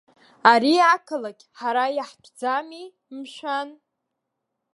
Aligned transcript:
Ари 0.51 0.73
ақалақь 0.95 1.43
ҳара 1.59 1.85
иаҳтәӡами, 1.97 2.85
мшәан? 3.17 3.69